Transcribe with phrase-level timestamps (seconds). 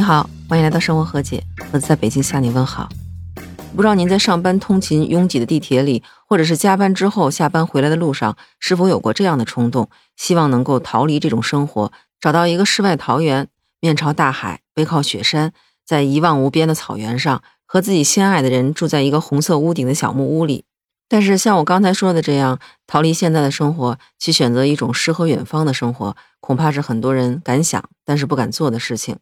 [0.00, 2.88] 你好，欢迎来到生活和解，我在北京向你问好。
[3.76, 15.52] 不知道您在上班通勤拥挤的地铁里，或者是加班之后下班回来的路上，是否有过这样的冲动，希望能够逃离这种生活，找到一个世外桃源，面朝大海，背靠雪山，
[15.84, 20.64] 在一望无边的草原上，和自己心爱的人住在一个红色屋顶的小木屋里。
[21.10, 29.18] 但是像我刚才说的这样，逃离现在的生活，去选择一种诗和远方的生活，恐怕是很多人敢想但是不敢做的事情。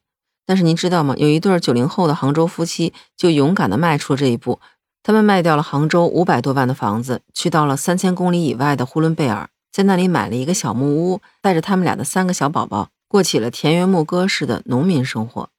[0.49, 1.15] 但是您知道吗？
[1.19, 4.59] 有一对九零后的杭州夫妻就勇敢地迈出了这一步，
[5.03, 15.51] 他们卖掉了杭州五百多万的房子，去到了三千公里以外的呼伦贝尔，在那里买了一个小木屋，带着他们俩的三个小宝宝，过起了田园牧歌式的农民生活。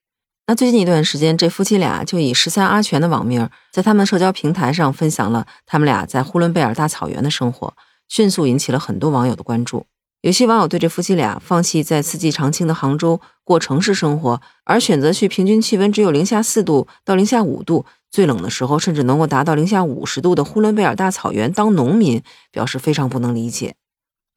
[0.48, 7.76] 那最近一段时间，这夫妻俩就以“十三阿全”的网名，在他们的社交平台上分享了他们俩在呼伦贝尔大草原的生活，
[8.08, 9.86] 迅速引起了很多网友的关注。
[10.22, 23.74] 有些网友对这夫妻俩放弃在四季常青的杭州过城市生活，而选择去平均气温只有零下四度到零下五度，最冷的时候甚至能够达到零下五十度的呼伦贝尔大草原当农民，表示非常不能理解。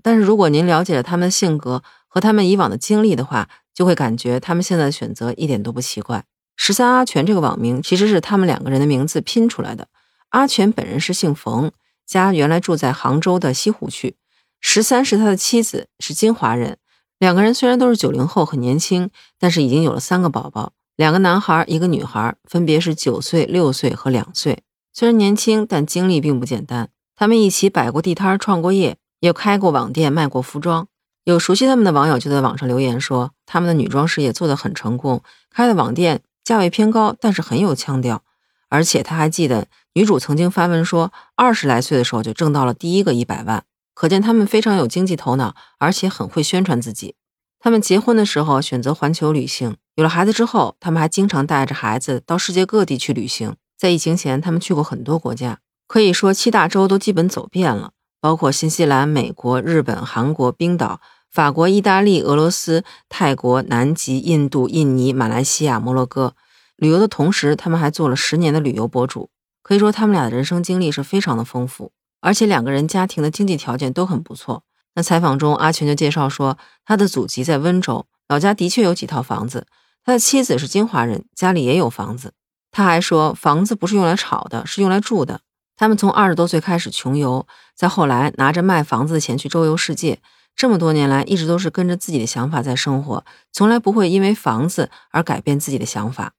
[0.02, 6.24] 但是如果您了解了他们的性格和他们以往的经历的话，就会感觉他们现在的选择一点都不奇怪。
[6.56, 9.88] 十三阿全这个网名其实是他们两个人的名字拼出来的。
[10.30, 11.70] 阿全本人是姓冯，
[12.06, 14.16] 家原来住在杭州的西湖区。
[14.58, 16.78] 十三是他的妻子，是金华人。
[17.22, 24.64] 两个人虽然都是九零后，很年轻，但是已经有了三个宝宝，两个男孩，一个女孩，分别是九岁、六岁和两岁。
[24.92, 26.88] 虽然年轻，但经历并不简单。
[27.14, 30.88] 他们一起摆过地摊，创过业，也开过网店，卖过服装。
[31.22, 38.24] 有熟悉他们的网友就在网上留言说，他们的女装事业做得很成功，开的网店价位偏高，但是很有腔调。
[38.68, 43.62] 而且他还记得女主曾经发文说，二十来岁的时候就挣到了第一个一百万，
[43.94, 47.14] 可见他们非常有经济头脑，而且很会宣传自己。
[47.58, 53.54] 他们结婚的时候选择环球旅行，有了孩子之后，他们还经常带着孩子到世界各地去旅行。
[53.78, 57.92] 在疫情前，他们去过很多国家，可以说七大洲都基本走遍了。
[58.20, 66.34] 包括新西兰、美国、日本、韩国、冰岛、法国、意大利、俄罗斯、泰国、南极、印度、印尼、马来西亚、摩洛哥。
[66.76, 69.30] 旅游的同时，他们还做了十年的旅游博主。
[69.62, 71.90] 可以说，他们俩的人生经历是非常的丰富，
[72.22, 74.64] 而且两个人家庭的经济条件都很不错。
[74.94, 76.56] 那采访中，阿全就介绍说，
[76.86, 79.66] 他的祖籍在温州，老家的确有几套房子。
[80.04, 82.32] 他的妻子是金华人，家里也有房子。
[82.70, 85.40] 他还说，房子不是用来炒的，是用来住的。
[85.76, 90.20] 他们从二十多岁开始穷游，再后来拿着卖房子的钱去周游世界，
[90.54, 96.34] 这么多年来一直都是跟着自己的想法在生活，从来不会因为房子而改变自己的想法。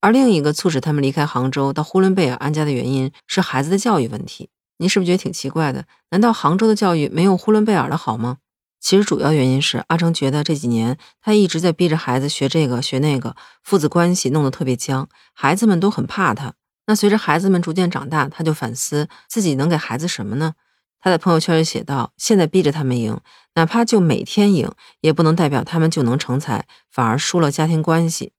[0.00, 4.50] 而另一个促使他们离开杭州到呼伦贝尔安家的原因是孩子的教育问题。
[4.78, 5.84] 您是不是觉得挺奇怪的？
[6.10, 8.38] 难道杭州的教育没有呼伦贝尔的好吗？
[8.80, 16.54] 其实主要原因是阿成觉得这几年他一直在逼着孩子学这个学那个，父子关系弄得特别僵，孩子们都很怕他。
[16.86, 20.52] 那随着孩子们逐渐长大，他就反思自己能给孩子什么呢？
[21.00, 23.18] 他在朋友圈里写道：“现在逼着他们赢，
[23.54, 24.70] 哪怕就每天赢，
[25.00, 28.32] 也不能代表他们就能成才，反而输了家庭关系。”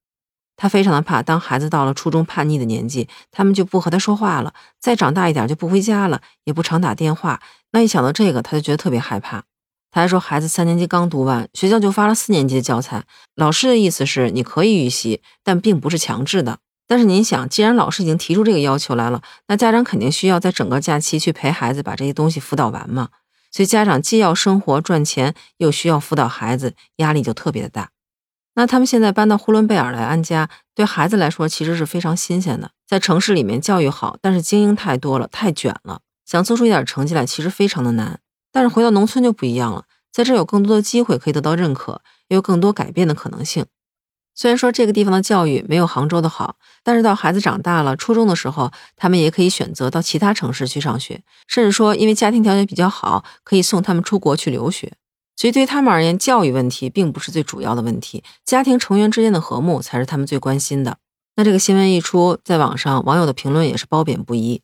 [0.57, 7.41] 他非常的怕，当孩子到了初中叛逆的年纪，他们就不和他说话了；再长大一点就不回家了，也不常打电话。
[7.71, 9.43] 那一想到这个，他就觉得特别害怕。
[9.91, 13.03] 他还说，孩子三年级刚读完，学校就发了四年级的教材，
[13.35, 16.59] 老师的意思是你可以预习，但并不是强制的。
[16.87, 23.09] 但是您想，既然老师已经提出这个要求来了，那家长肯定需要在整个假期去陪孩子把这些东西辅导完嘛。
[23.51, 27.89] 所以家长既要生活赚钱，又需要辅导孩子，压力就特别的大。
[28.55, 32.71] 那他们现在搬到呼伦贝尔来安家，对孩子来说其实是非常新鲜的。
[32.87, 38.19] 在城市里面教育好，但是精英太多了，太卷了，想做出一点成绩来其实非常的难。
[38.51, 43.65] 但是回到农村就不一样了，在这有更多的机会可以得到认可，也有更多改变的可能性。
[44.33, 54.93] 虽然说这个地方的教育没有杭州的好，但是到孩子长大了，初中的时候，他们也可以选择到其他城市去上学，甚至说因为家庭条件比较好，可以送他们出国去留学。
[55.35, 60.97] 所以对他们而言，教育问题并不是最主要的问题，家庭成员之间的和睦才是他们最关心的。
[61.35, 64.61] 那这个新闻一出，在网上网友的评论也是褒贬不一，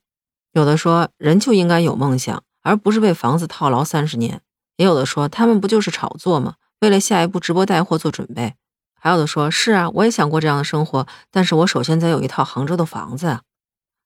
[0.54, 4.38] 有的说人就应该有梦想，而不是被房子套牢三十年；
[4.78, 6.56] 也有的说他们不就是炒作吗？
[6.80, 8.56] 为了下一步直播带货做准备。
[9.04, 13.40] 还有的说：“是啊，我也想过这样的生活，但是我首先得有一套杭州的房子。”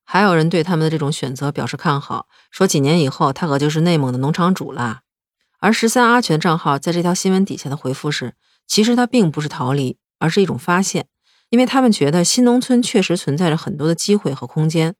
[0.04, 5.00] 还有人对他们的这种选择表示看好，说几年以后他可就是内蒙的农场主了。
[5.66, 8.34] 而十三阿全账号在这条新闻底下的回复是
[8.68, 11.08] ：“其实他并不是逃离，而是一种发现，
[11.50, 14.94] 因为他们觉得新农村确实存在着很多的机会和空间。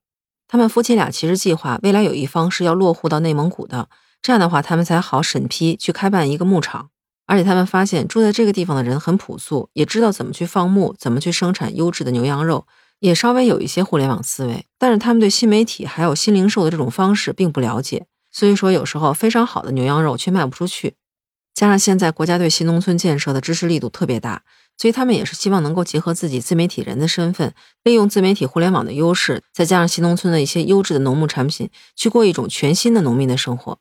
[0.49, 3.89] 他们夫妻俩其实计划未来有一方是要落户到内蒙古的，
[4.21, 6.91] 这样的话他们才好审批去开办一个牧场。”
[7.27, 12.67] 而且他们发现住在这个地方的人很朴素，也知道怎么去放牧，怎么去生产优质的牛羊肉，
[12.99, 14.67] 也稍微有一些互联网思维。
[14.81, 18.07] 但是他们对新媒体还有新零售的这种方式并不了解，
[18.37, 20.97] 所以说有时候非常好的牛羊肉却卖不出去。
[21.55, 24.43] 加上现在国家对新农村建设的支持力度特别大，
[24.77, 33.79] 所以他们也是希望能够结合自己自媒体人的身份，利用自媒体互联网的优势，再加上新农村的一些优质的农牧产品，去过一种全新的农民的生活。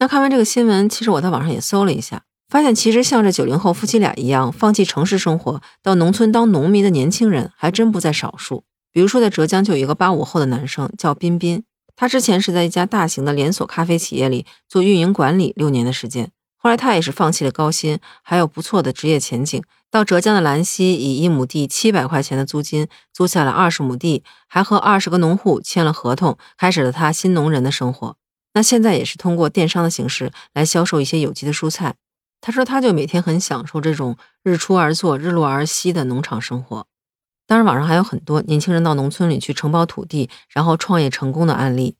[0.00, 2.24] 那看完这个新闻，其实我在网上也搜了一下。
[2.48, 8.64] 发现其实像这九零后夫妻俩一样放弃城市生活到农村当农民的年轻人还真不在少数。
[8.92, 11.62] 比如说在浙江就有一个八五后的男生叫彬彬，
[11.96, 28.16] 他之前是在一家大型的连锁咖啡企业里做运营管理六年的时间，后来他也是放弃了高薪还有不错的职业前景，到浙江的兰溪以一亩地七百块钱的租金租下了二十亩地，还和二十个农户签了合同，开始了他新农人的生活。
[28.54, 31.94] 那现在也是通过电商的形式来销售一些有机的蔬菜。
[32.40, 36.86] 他说，他就每天很享受这种日出而作、日落而息的农场生活。
[37.46, 41.96] 当然，网上还有很多年轻人到农村里去承包土地，然后创业成功的案例。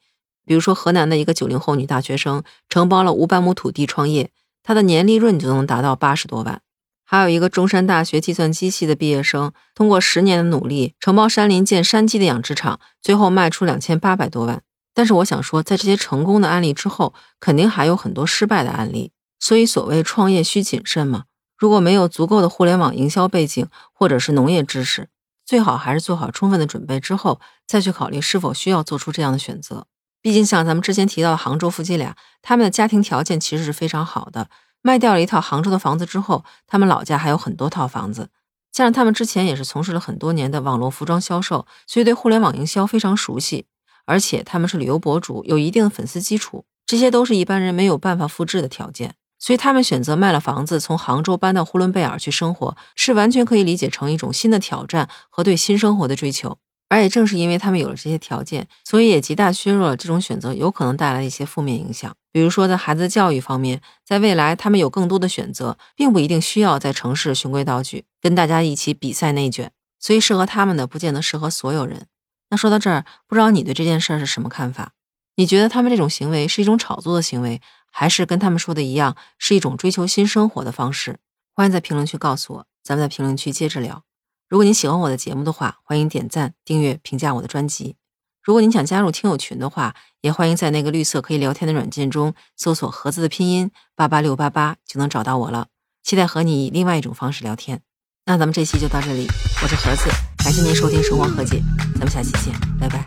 [0.47, 4.31] 比如说，河南的一个九零后女大学生承包了五百亩土地创业，
[4.63, 6.61] 她的年利润就能达到八十多万。
[7.07, 14.63] 还有一个中山大学计算机系的毕业生，通过十年的努力，承包山林建山鸡的养殖场，最后卖出两千八百多万。
[14.95, 19.13] 但是，我想说，在这些成功的案例之后，肯定还有很多失败的案例。
[19.39, 21.25] 所以，所谓创业需谨慎嘛。
[21.59, 25.09] 如果没有足够的互联网营销背景，或者是农业知识，
[25.45, 29.87] 最好还是做好充分的准备之后，再去考虑是否需要做出这样的选择。
[30.23, 34.49] 毕竟，像咱们之前提到的杭州夫妻俩，他们的家庭条件其实是非常好的。
[34.81, 38.31] 卖掉了一套杭州的房子之后，他们老家还有很多套房子。
[38.73, 43.67] 加上他们之前也是从事了很多年的网络服装销售，所以对互联网营销非常熟悉。
[44.07, 49.15] 而且他们是旅游博主，有一定的粉丝基础，这些都是一般人没有办法复制的条件。
[49.45, 56.57] 所以他们选择卖了房子，从杭州搬到呼伦贝尔去生活，是完全可以理解成一种新的挑战和对新生活的追求。
[56.89, 62.11] 而也正是因为他们有了这些条件，所以也极大削弱了这种选择有可能带来的一些负面影响。
[62.33, 69.71] 比如说，在孩子的教育方面，在未来他们有更多的选择，并不一定需要在城市循规蹈矩，跟大家一起比赛内卷。
[70.01, 72.07] 所以适合他们的，不见得适合所有人。
[72.49, 74.93] 那说到这儿，不知道你对这件事儿是什么看法？
[75.37, 77.61] 你觉得他们这种行为是一种炒作的行为？
[77.97, 81.21] 还是跟他们说的一样，是一种追求新生活的方式。
[81.55, 84.03] 欢迎在评论区告诉我，咱们在评论区接着聊。
[84.49, 87.95] 如果您喜欢我的节目的话，欢迎点赞、订阅、评价我的专辑。
[88.43, 95.69] 如果您想加入听友群的话，也欢迎在那个绿色可以聊天的软件中搜索“盒子”的拼音八八六八八，就能找到我了。
[96.03, 97.81] 期待和你以另外一种方式聊天。
[98.27, 99.29] 那咱们这期就到这里，
[99.63, 101.59] 我是盒子，感谢您收听《生活和解》，
[101.95, 103.05] 咱们下期见，拜拜。